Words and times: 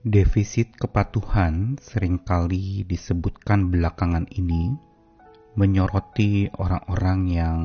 Defisit 0.00 0.80
kepatuhan 0.80 1.76
sering 1.76 2.24
kali 2.24 2.88
disebutkan 2.88 3.68
belakangan 3.68 4.24
ini 4.32 4.72
menyoroti 5.60 6.48
orang-orang 6.56 7.20
yang 7.28 7.58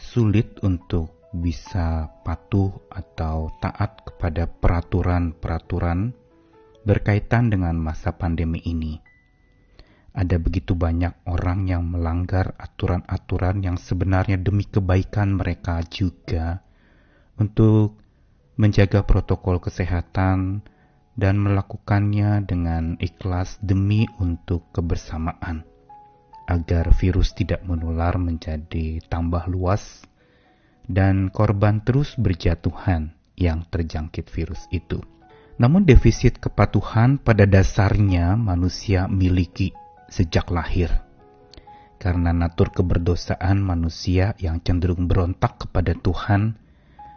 sulit 0.00 0.56
untuk 0.64 1.28
bisa 1.36 2.08
patuh 2.24 2.72
atau 2.88 3.52
taat 3.60 4.00
kepada 4.00 4.48
peraturan-peraturan 4.48 6.16
berkaitan 6.88 7.52
dengan 7.52 7.76
masa 7.76 8.16
pandemi 8.16 8.64
ini. 8.64 8.96
Ada 10.16 10.40
begitu 10.40 10.72
banyak 10.72 11.28
orang 11.28 11.68
yang 11.68 11.84
melanggar 11.84 12.56
aturan-aturan 12.56 13.60
yang 13.60 13.76
sebenarnya 13.76 14.40
demi 14.40 14.64
kebaikan 14.64 15.36
mereka 15.36 15.84
juga 15.84 16.64
untuk 17.36 18.00
menjaga 18.56 19.04
protokol 19.04 19.60
kesehatan 19.60 20.64
dan 21.18 21.42
melakukannya 21.42 22.46
dengan 22.46 22.94
ikhlas 23.02 23.58
demi 23.58 24.06
untuk 24.22 24.70
kebersamaan, 24.70 25.66
agar 26.46 26.94
virus 26.94 27.34
tidak 27.34 27.66
menular 27.66 28.14
menjadi 28.22 29.02
tambah 29.10 29.50
luas 29.50 30.06
dan 30.86 31.26
korban 31.34 31.82
terus 31.82 32.14
berjatuhan 32.14 33.18
yang 33.34 33.66
terjangkit 33.66 34.30
virus 34.30 34.70
itu. 34.70 35.02
Namun 35.58 35.82
defisit 35.82 36.38
kepatuhan 36.38 37.18
pada 37.18 37.42
dasarnya 37.42 38.38
manusia 38.38 39.10
miliki 39.10 39.74
sejak 40.06 40.54
lahir. 40.54 41.02
Karena 41.98 42.30
natur 42.30 42.70
keberdosaan 42.70 43.58
manusia 43.58 44.38
yang 44.38 44.62
cenderung 44.62 45.10
berontak 45.10 45.66
kepada 45.66 45.98
Tuhan, 45.98 46.54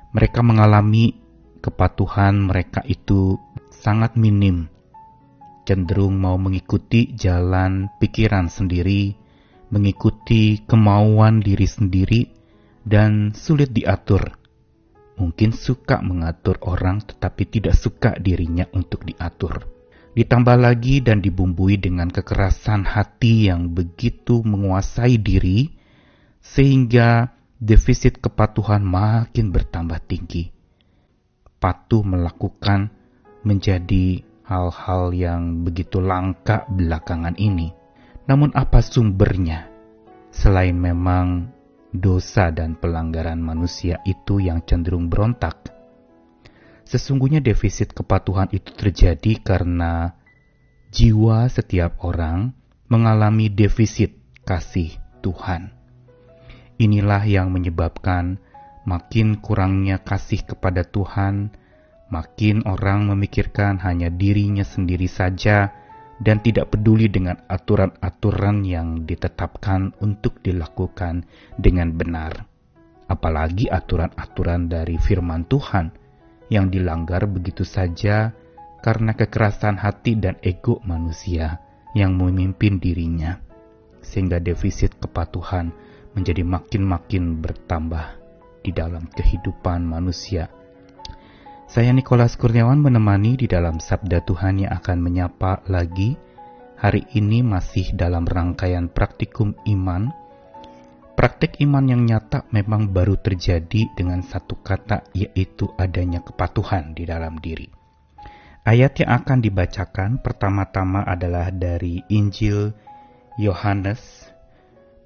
mereka 0.10 0.42
mengalami 0.42 1.22
kepatuhan 1.62 2.42
mereka 2.42 2.82
itu 2.90 3.38
sangat 3.82 4.14
minim, 4.14 4.70
cenderung 5.66 6.22
mau 6.22 6.38
mengikuti 6.38 7.18
jalan 7.18 7.90
pikiran 7.98 8.46
sendiri, 8.46 9.18
mengikuti 9.74 10.62
kemauan 10.70 11.42
diri 11.42 11.66
sendiri, 11.66 12.22
dan 12.86 13.34
sulit 13.34 13.74
diatur. 13.74 14.38
Mungkin 15.18 15.54
suka 15.58 15.98
mengatur 16.06 16.62
orang, 16.62 17.02
tetapi 17.02 17.50
tidak 17.50 17.74
suka 17.74 18.14
dirinya 18.22 18.70
untuk 18.78 19.02
diatur. 19.02 19.66
Ditambah 20.14 20.58
lagi 20.62 21.02
dan 21.02 21.24
dibumbui 21.24 21.82
dengan 21.82 22.14
kekerasan 22.14 22.86
hati 22.86 23.50
yang 23.50 23.74
begitu 23.74 24.46
menguasai 24.46 25.18
diri, 25.18 25.74
sehingga 26.38 27.34
defisit 27.58 28.22
kepatuhan 28.22 28.86
makin 28.86 29.50
bertambah 29.50 30.02
tinggi. 30.06 30.54
Patuh 31.62 32.02
melakukan 32.02 33.01
menjadi 33.42 34.22
hal-hal 34.46 35.16
yang 35.16 35.64
begitu 35.64 36.04
langka 36.04 36.68
belakangan 36.68 37.38
ini. 37.40 37.72
Namun 38.28 38.52
apa 38.54 38.84
sumbernya? 38.84 39.72
Selain 40.32 40.76
memang 40.76 41.52
dosa 41.92 42.52
dan 42.56 42.80
pelanggaran 42.80 43.40
manusia 43.40 44.00
itu 44.08 44.40
yang 44.40 44.64
cenderung 44.64 45.12
berontak. 45.12 45.72
Sesungguhnya 46.88 47.40
defisit 47.44 47.92
kepatuhan 47.96 48.52
itu 48.52 48.72
terjadi 48.76 49.40
karena 49.44 50.16
jiwa 50.92 51.48
setiap 51.48 52.04
orang 52.04 52.52
mengalami 52.92 53.48
defisit 53.48 54.20
kasih 54.44 55.00
Tuhan. 55.24 55.72
Inilah 56.76 57.24
yang 57.24 57.54
menyebabkan 57.56 58.42
makin 58.84 59.40
kurangnya 59.40 60.02
kasih 60.02 60.44
kepada 60.44 60.84
Tuhan, 60.84 61.56
Makin 62.12 62.68
orang 62.68 63.08
memikirkan 63.08 63.80
hanya 63.88 64.12
dirinya 64.12 64.68
sendiri 64.68 65.08
saja 65.08 65.72
dan 66.20 66.44
tidak 66.44 66.76
peduli 66.76 67.08
dengan 67.08 67.40
aturan-aturan 67.48 68.68
yang 68.68 69.08
ditetapkan 69.08 69.96
untuk 70.04 70.44
dilakukan 70.44 71.24
dengan 71.56 71.96
benar. 71.96 72.46
Apalagi 73.08 73.72
aturan-aturan 73.72 74.68
dari 74.68 75.00
firman 75.00 75.48
Tuhan 75.48 75.88
yang 76.52 76.68
dilanggar 76.68 77.26
begitu 77.32 77.64
saja 77.64 78.36
karena 78.84 79.16
kekerasan 79.16 79.80
hati 79.80 80.20
dan 80.20 80.36
ego 80.44 80.84
manusia 80.84 81.64
yang 81.96 82.20
memimpin 82.20 82.76
dirinya, 82.76 83.40
sehingga 84.04 84.44
defisit 84.44 85.00
kepatuhan 85.00 85.72
menjadi 86.12 86.44
makin-makin 86.44 87.40
bertambah 87.40 88.20
di 88.62 88.76
dalam 88.76 89.08
kehidupan 89.08 89.88
manusia 89.88 90.52
saya 91.72 91.96
Nikolas 91.96 92.36
Kurniawan 92.36 92.84
menemani 92.84 93.40
di 93.40 93.48
dalam 93.48 93.80
Sabda 93.80 94.20
Tuhan 94.28 94.68
yang 94.68 94.76
akan 94.76 95.00
menyapa 95.00 95.64
lagi. 95.72 96.20
Hari 96.76 97.16
ini 97.16 97.40
masih 97.48 97.96
dalam 97.96 98.28
rangkaian 98.28 98.92
praktikum 98.92 99.56
iman. 99.64 100.12
Praktik 101.16 101.64
iman 101.64 101.88
yang 101.88 102.04
nyata 102.04 102.44
memang 102.52 102.92
baru 102.92 103.16
terjadi 103.16 103.88
dengan 103.96 104.20
satu 104.20 104.60
kata 104.60 105.16
yaitu 105.16 105.72
adanya 105.80 106.20
kepatuhan 106.20 106.92
di 106.92 107.08
dalam 107.08 107.40
diri. 107.40 107.72
Ayat 108.68 109.00
yang 109.00 109.24
akan 109.24 109.40
dibacakan 109.40 110.20
pertama-tama 110.20 111.08
adalah 111.08 111.56
dari 111.56 112.04
Injil 112.12 112.76
Yohanes 113.40 114.28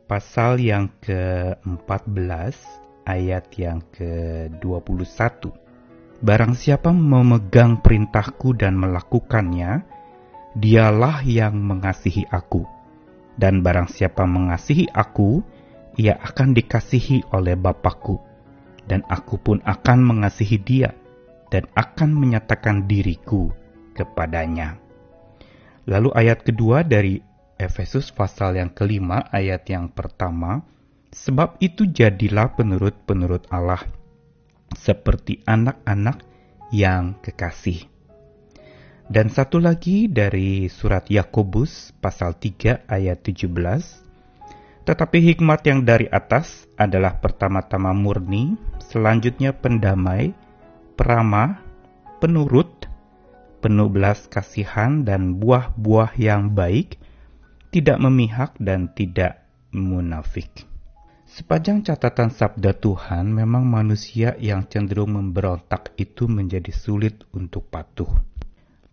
pasal 0.09 0.57
yang 0.57 0.89
ke-14 0.97 2.57
ayat 3.05 3.53
yang 3.53 3.85
ke-21 3.93 5.64
Barang 6.23 6.55
siapa 6.55 6.95
memegang 6.95 7.83
perintahku 7.83 8.55
dan 8.55 8.79
melakukannya, 8.79 9.83
dialah 10.55 11.19
yang 11.27 11.59
mengasihi 11.59 12.23
aku. 12.31 12.63
Dan 13.35 13.59
barang 13.59 13.91
siapa 13.91 14.23
mengasihi 14.23 14.87
aku, 14.95 15.43
ia 15.99 16.15
akan 16.15 16.55
dikasihi 16.55 17.35
oleh 17.35 17.59
Bapakku. 17.59 18.15
Dan 18.87 19.03
aku 19.11 19.35
pun 19.41 19.59
akan 19.65 19.99
mengasihi 20.07 20.55
dia, 20.61 20.95
dan 21.51 21.67
akan 21.75 22.15
menyatakan 22.15 22.87
diriku 22.87 23.51
kepadanya. 23.91 24.79
Lalu 25.89 26.15
ayat 26.15 26.47
kedua 26.47 26.87
dari 26.87 27.19
Efesus 27.59 28.11
pasal 28.15 28.55
yang 28.55 28.71
kelima 28.71 29.27
ayat 29.31 29.67
yang 29.67 29.91
pertama, 29.91 30.63
Sebab 31.15 31.63
itu 31.63 31.87
jadilah 31.87 32.51
penurut-penurut 32.59 33.47
Allah 33.47 33.79
seperti 34.75 35.41
anak-anak 35.47 36.21
yang 36.69 37.17
kekasih. 37.23 37.87
Dan 39.05 39.29
satu 39.29 39.61
lagi 39.61 40.09
dari 40.09 40.65
surat 40.65 41.05
Yakobus 41.09 41.93
pasal 42.01 42.37
3 42.41 42.89
ayat 42.89 43.21
17. 43.21 44.05
Tetapi 44.85 45.17
hikmat 45.33 45.61
yang 45.65 45.85
dari 45.85 46.09
atas 46.09 46.65
adalah 46.77 47.17
pertama-tama 47.21 47.93
murni, 47.93 48.57
selanjutnya 48.81 49.53
pendamai, 49.53 50.33
peramah, 50.97 51.61
penurut, 52.21 52.89
penuh 53.61 53.89
belas 53.89 54.29
kasihan 54.29 55.05
dan 55.05 55.41
buah-buah 55.41 56.13
yang 56.17 56.53
baik, 56.53 57.01
tidak 57.73 57.97
memihak 57.97 58.53
dan 58.61 58.89
tidak 58.93 59.41
munafik. 59.73 60.49
Sepanjang 61.35 61.83
catatan 61.83 62.31
sabda 62.31 62.71
Tuhan, 62.71 63.27
memang 63.27 63.67
manusia 63.67 64.39
yang 64.39 64.63
cenderung 64.71 65.19
memberontak 65.19 65.91
itu 65.99 66.31
menjadi 66.31 66.71
sulit 66.71 67.27
untuk 67.35 67.67
patuh. 67.67 68.07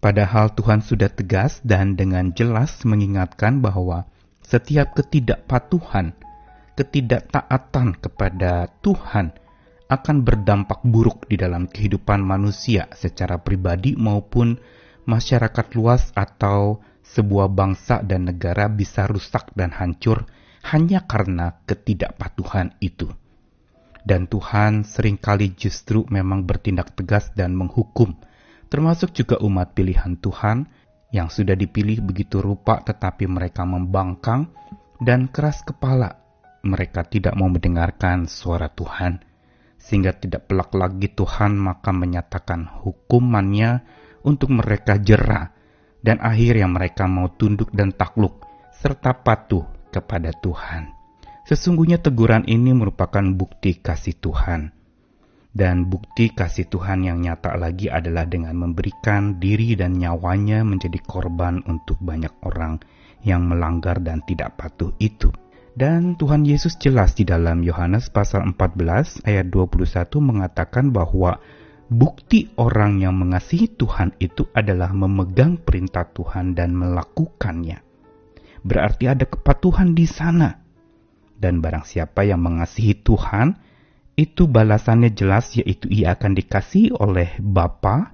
Padahal 0.02 0.50
Tuhan 0.50 0.82
sudah 0.82 1.06
tegas 1.06 1.62
dan 1.62 1.94
dengan 1.94 2.34
jelas 2.34 2.82
mengingatkan 2.82 3.62
bahwa 3.62 4.10
setiap 4.42 4.90
ketidakpatuhan, 4.98 6.18
ketidaktaatan 6.74 8.02
kepada 8.02 8.66
Tuhan 8.82 9.38
akan 9.86 10.16
berdampak 10.26 10.82
buruk 10.82 11.30
di 11.30 11.38
dalam 11.38 11.70
kehidupan 11.70 12.26
manusia 12.26 12.90
secara 12.90 13.38
pribadi 13.38 13.94
maupun 13.94 14.58
masyarakat 15.06 15.78
luas 15.78 16.10
atau 16.18 16.82
sebuah 17.06 17.54
bangsa 17.54 18.02
dan 18.02 18.26
negara 18.26 18.66
bisa 18.66 19.06
rusak 19.06 19.54
dan 19.54 19.70
hancur 19.70 20.26
hanya 20.62 21.02
karena 21.02 21.58
ketidakpatuhan 21.66 22.78
itu. 22.78 23.10
Dan 24.02 24.26
Tuhan 24.26 24.82
sering 24.82 25.18
kali 25.18 25.54
justru 25.54 26.02
memang 26.10 26.42
bertindak 26.42 26.94
tegas 26.94 27.30
dan 27.34 27.54
menghukum, 27.54 28.18
termasuk 28.66 29.14
juga 29.14 29.38
umat 29.42 29.74
pilihan 29.78 30.18
Tuhan 30.18 30.66
yang 31.14 31.30
sudah 31.30 31.54
dipilih 31.54 32.02
begitu 32.02 32.42
rupa 32.42 32.82
tetapi 32.82 33.30
mereka 33.30 33.62
membangkang 33.62 34.50
dan 34.98 35.30
keras 35.30 35.62
kepala. 35.62 36.18
Mereka 36.62 37.10
tidak 37.10 37.34
mau 37.34 37.50
mendengarkan 37.50 38.30
suara 38.30 38.70
Tuhan, 38.70 39.22
sehingga 39.78 40.14
tidak 40.14 40.46
pelak 40.46 40.70
lagi 40.78 41.10
Tuhan 41.10 41.58
maka 41.58 41.90
menyatakan 41.90 42.70
hukumannya 42.86 43.82
untuk 44.22 44.54
mereka 44.54 44.98
jerah, 44.98 45.50
dan 46.02 46.22
akhirnya 46.22 46.70
mereka 46.70 47.10
mau 47.10 47.30
tunduk 47.34 47.74
dan 47.74 47.90
takluk, 47.90 48.46
serta 48.78 49.10
patuh 49.10 49.81
kepada 49.92 50.32
Tuhan. 50.32 50.96
Sesungguhnya 51.44 52.00
teguran 52.00 52.48
ini 52.48 52.72
merupakan 52.72 53.20
bukti 53.36 53.76
kasih 53.76 54.16
Tuhan. 54.16 54.72
Dan 55.52 55.92
bukti 55.92 56.32
kasih 56.32 56.64
Tuhan 56.72 57.04
yang 57.04 57.20
nyata 57.20 57.60
lagi 57.60 57.92
adalah 57.92 58.24
dengan 58.24 58.56
memberikan 58.56 59.36
diri 59.36 59.76
dan 59.76 60.00
nyawanya 60.00 60.64
menjadi 60.64 60.96
korban 61.04 61.60
untuk 61.68 62.00
banyak 62.00 62.32
orang 62.48 62.80
yang 63.20 63.44
melanggar 63.44 64.00
dan 64.00 64.24
tidak 64.24 64.56
patuh 64.56 64.96
itu. 64.96 65.28
Dan 65.76 66.16
Tuhan 66.16 66.48
Yesus 66.48 66.80
jelas 66.80 67.12
di 67.16 67.28
dalam 67.28 67.60
Yohanes 67.60 68.08
pasal 68.08 68.48
14 68.48 69.28
ayat 69.28 69.52
21 69.52 70.08
mengatakan 70.24 70.88
bahwa 70.88 71.36
bukti 71.92 72.48
orang 72.56 73.00
yang 73.00 73.16
mengasihi 73.16 73.68
Tuhan 73.76 74.16
itu 74.20 74.48
adalah 74.56 74.96
memegang 74.96 75.60
perintah 75.60 76.08
Tuhan 76.08 76.56
dan 76.56 76.72
melakukannya. 76.72 77.91
Berarti 78.62 79.10
ada 79.10 79.26
kepatuhan 79.26 79.94
di 79.94 80.06
sana. 80.06 80.62
Dan 81.38 81.58
barang 81.58 81.82
siapa 81.82 82.22
yang 82.22 82.38
mengasihi 82.38 83.02
Tuhan, 83.02 83.58
itu 84.14 84.46
balasannya 84.46 85.10
jelas 85.10 85.56
yaitu 85.58 85.90
ia 85.90 86.14
akan 86.14 86.38
dikasihi 86.38 86.94
oleh 86.94 87.34
Bapa 87.40 88.12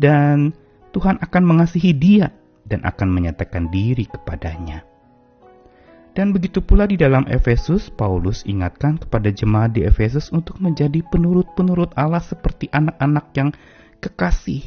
dan 0.00 0.56
Tuhan 0.90 1.20
akan 1.20 1.42
mengasihi 1.44 1.92
dia 1.92 2.32
dan 2.66 2.82
akan 2.82 3.08
menyatakan 3.12 3.68
diri 3.70 4.08
kepadanya. 4.08 4.82
Dan 6.16 6.32
begitu 6.32 6.64
pula 6.64 6.88
di 6.88 6.96
dalam 6.96 7.28
Efesus, 7.28 7.92
Paulus 7.92 8.40
ingatkan 8.48 8.96
kepada 8.96 9.28
jemaat 9.28 9.76
di 9.76 9.84
Efesus 9.84 10.32
untuk 10.32 10.56
menjadi 10.64 11.04
penurut-penurut 11.12 11.92
Allah 11.92 12.24
seperti 12.24 12.72
anak-anak 12.72 13.36
yang 13.36 13.52
kekasih. 14.00 14.64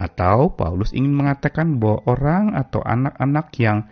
Atau 0.00 0.56
Paulus 0.56 0.96
ingin 0.96 1.12
mengatakan 1.12 1.76
bahwa 1.76 2.00
orang 2.08 2.44
atau 2.56 2.80
anak-anak 2.80 3.52
yang 3.60 3.84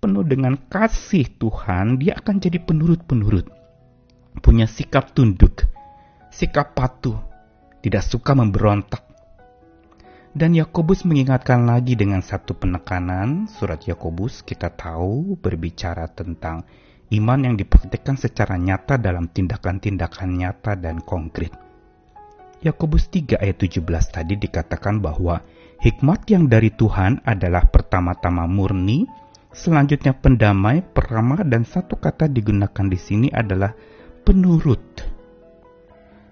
penuh 0.00 0.24
dengan 0.24 0.56
kasih 0.56 1.28
Tuhan, 1.36 2.00
dia 2.00 2.16
akan 2.16 2.40
jadi 2.40 2.58
penurut-penurut. 2.64 3.46
Punya 4.40 4.64
sikap 4.64 5.12
tunduk, 5.12 5.68
sikap 6.32 6.72
patuh, 6.72 7.20
tidak 7.84 8.02
suka 8.08 8.32
memberontak, 8.32 9.04
dan 10.30 10.54
Yakobus 10.54 11.02
mengingatkan 11.02 11.66
lagi 11.66 11.98
dengan 11.98 12.22
satu 12.22 12.54
penekanan, 12.54 13.50
surat 13.50 13.82
Yakobus 13.82 14.46
kita 14.46 14.70
tahu 14.70 15.34
berbicara 15.34 16.06
tentang 16.06 16.62
iman 17.10 17.50
yang 17.50 17.58
dipraktikkan 17.58 18.14
secara 18.14 18.54
nyata 18.54 18.94
dalam 18.94 19.26
tindakan-tindakan 19.26 20.30
nyata 20.38 20.78
dan 20.78 21.02
konkret. 21.02 21.50
Yakobus 22.62 23.10
3 23.10 23.42
ayat 23.42 23.58
17 23.58 23.82
tadi 24.14 24.38
dikatakan 24.38 25.02
bahwa 25.02 25.42
hikmat 25.82 26.22
yang 26.30 26.46
dari 26.46 26.70
Tuhan 26.70 27.26
adalah 27.26 27.66
pertama-tama 27.66 28.46
murni, 28.46 29.10
selanjutnya 29.50 30.14
pendamai, 30.16 30.82
peramah, 30.82 31.42
dan 31.46 31.66
satu 31.66 31.98
kata 31.98 32.30
digunakan 32.30 32.86
di 32.86 32.98
sini 32.98 33.28
adalah 33.30 33.74
penurut. 34.22 34.82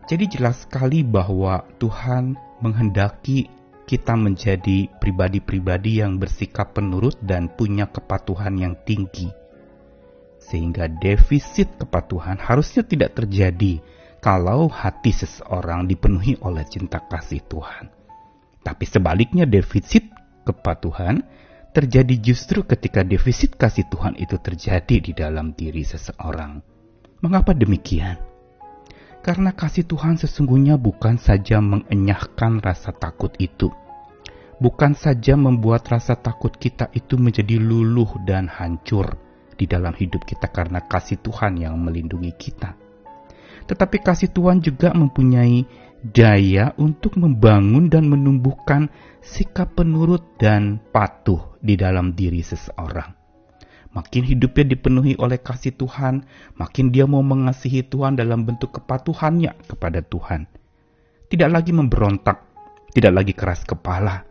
Jadi 0.09 0.25
jelas 0.39 0.65
sekali 0.65 1.05
bahwa 1.05 1.69
Tuhan 1.77 2.33
menghendaki 2.65 3.51
kita 3.89 4.17
menjadi 4.17 4.89
pribadi-pribadi 5.01 6.01
yang 6.05 6.21
bersikap 6.21 6.77
penurut 6.77 7.17
dan 7.25 7.49
punya 7.53 7.89
kepatuhan 7.89 8.57
yang 8.57 8.75
tinggi. 8.85 9.29
Sehingga 10.41 10.89
defisit 10.89 11.77
kepatuhan 11.77 12.41
harusnya 12.41 12.85
tidak 12.85 13.17
terjadi 13.17 13.81
kalau 14.25 14.69
hati 14.69 15.13
seseorang 15.13 15.89
dipenuhi 15.89 16.37
oleh 16.45 16.65
cinta 16.69 17.05
kasih 17.05 17.45
Tuhan. 17.49 17.89
Tapi 18.65 18.85
sebaliknya 18.85 19.49
defisit 19.49 20.05
kepatuhan 20.45 21.25
terjadi 21.79 22.19
justru 22.19 22.67
ketika 22.67 23.07
defisit 23.07 23.55
kasih 23.55 23.87
Tuhan 23.87 24.19
itu 24.19 24.35
terjadi 24.43 24.99
di 24.99 25.15
dalam 25.15 25.55
diri 25.55 25.87
seseorang. 25.87 26.59
Mengapa 27.23 27.55
demikian? 27.55 28.19
Karena 29.23 29.55
kasih 29.55 29.87
Tuhan 29.87 30.19
sesungguhnya 30.19 30.75
bukan 30.75 31.23
saja 31.23 31.63
mengenyahkan 31.63 32.59
rasa 32.59 32.91
takut 32.91 33.31
itu, 33.39 33.71
bukan 34.59 34.99
saja 34.99 35.39
membuat 35.39 35.87
rasa 35.87 36.19
takut 36.19 36.51
kita 36.51 36.91
itu 36.99 37.15
menjadi 37.15 37.63
luluh 37.63 38.11
dan 38.27 38.51
hancur 38.51 39.15
di 39.55 39.71
dalam 39.71 39.95
hidup 39.95 40.27
kita 40.27 40.51
karena 40.51 40.83
kasih 40.83 41.23
Tuhan 41.23 41.63
yang 41.63 41.79
melindungi 41.79 42.35
kita. 42.35 42.75
Tetapi 43.71 44.03
kasih 44.03 44.35
Tuhan 44.35 44.59
juga 44.59 44.91
mempunyai 44.99 45.63
daya 46.03 46.73
untuk 46.79 47.19
membangun 47.19 47.91
dan 47.91 48.07
menumbuhkan 48.07 48.87
sikap 49.19 49.75
penurut 49.75 50.39
dan 50.39 50.79
patuh 50.95 51.59
di 51.59 51.75
dalam 51.75 52.15
diri 52.15 52.41
seseorang. 52.41 53.19
Makin 53.89 54.23
hidupnya 54.23 54.79
dipenuhi 54.79 55.19
oleh 55.19 55.41
kasih 55.41 55.75
Tuhan, 55.75 56.23
makin 56.61 56.93
dia 56.95 57.09
mau 57.09 57.25
mengasihi 57.25 57.83
Tuhan 57.83 58.15
dalam 58.15 58.45
bentuk 58.47 58.79
kepatuhannya 58.79 59.59
kepada 59.67 60.05
Tuhan. 60.05 60.47
Tidak 61.29 61.51
lagi 61.51 61.73
memberontak, 61.75 62.37
tidak 62.95 63.13
lagi 63.17 63.33
keras 63.35 63.65
kepala, 63.65 64.23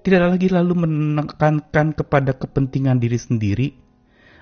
tidak 0.00 0.24
lagi 0.24 0.48
lalu 0.48 0.86
menekankan 0.86 1.92
kepada 1.92 2.32
kepentingan 2.38 2.96
diri 3.02 3.18
sendiri, 3.18 3.68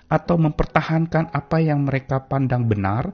atau 0.09 0.41
mempertahankan 0.41 1.33
apa 1.33 1.59
yang 1.61 1.85
mereka 1.85 2.25
pandang 2.25 2.65
benar, 2.65 3.13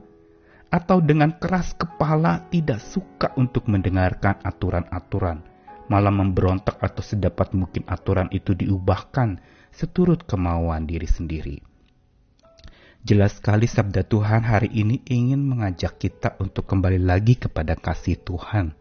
atau 0.74 0.98
dengan 0.98 1.38
keras 1.38 1.78
kepala 1.78 2.50
tidak 2.50 2.82
suka 2.82 3.30
untuk 3.38 3.70
mendengarkan 3.70 4.42
aturan-aturan, 4.42 5.46
malah 5.86 6.10
memberontak 6.10 6.82
atau 6.82 6.98
sedapat 6.98 7.54
mungkin 7.54 7.86
aturan 7.86 8.26
itu 8.34 8.58
diubahkan 8.58 9.38
seturut 9.70 10.26
kemauan 10.26 10.90
diri 10.90 11.06
sendiri. 11.06 11.62
Jelas 13.06 13.38
sekali 13.38 13.70
sabda 13.70 14.02
Tuhan 14.02 14.42
hari 14.42 14.74
ini 14.74 14.98
ingin 15.06 15.46
mengajak 15.46 15.94
kita 16.02 16.34
untuk 16.42 16.66
kembali 16.66 16.98
lagi 16.98 17.38
kepada 17.38 17.78
kasih 17.78 18.18
Tuhan 18.18 18.74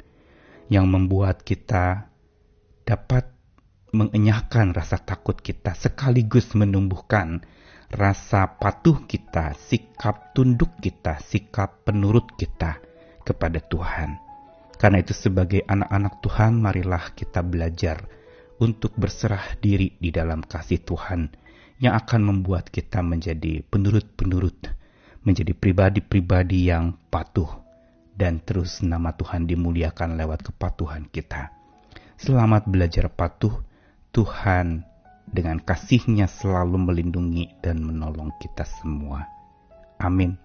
yang 0.74 0.90
membuat 0.90 1.46
kita 1.46 2.10
dapat 2.90 3.30
mengenyahkan 3.94 4.74
rasa 4.74 4.98
takut 4.98 5.38
kita 5.38 5.78
sekaligus 5.78 6.58
menumbuhkan 6.58 7.46
rasa 7.94 8.58
patuh 8.58 9.06
kita, 9.06 9.54
sikap 9.54 10.34
tunduk 10.34 10.74
kita, 10.82 11.22
sikap 11.22 11.86
penurut 11.86 12.26
kita 12.34 12.82
kepada 13.22 13.62
Tuhan. 13.62 14.18
Karena 14.82 15.00
itu 15.00 15.14
sebagai 15.14 15.62
anak-anak 15.64 16.20
Tuhan 16.26 16.60
marilah 16.60 17.14
kita 17.14 17.46
belajar 17.46 18.04
untuk 18.58 18.98
berserah 18.98 19.56
diri 19.62 19.94
di 20.02 20.10
dalam 20.10 20.42
kasih 20.42 20.82
Tuhan 20.82 21.30
yang 21.80 21.94
akan 21.94 22.22
membuat 22.22 22.74
kita 22.74 23.00
menjadi 23.06 23.62
penurut-penurut, 23.70 24.74
menjadi 25.24 25.54
pribadi-pribadi 25.54 26.74
yang 26.74 26.98
patuh, 27.08 27.48
dan 28.18 28.42
terus 28.42 28.82
nama 28.82 29.14
Tuhan 29.14 29.46
dimuliakan 29.46 30.18
lewat 30.18 30.52
kepatuhan 30.52 31.08
kita. 31.14 31.54
Selamat 32.18 32.66
belajar 32.68 33.08
patuh, 33.14 33.64
Tuhan 34.14 34.93
dengan 35.30 35.64
kasihnya 35.64 36.28
selalu 36.28 36.92
melindungi 36.92 37.56
dan 37.64 37.80
menolong 37.80 38.36
kita 38.44 38.68
semua. 38.68 39.24
Amin. 40.04 40.43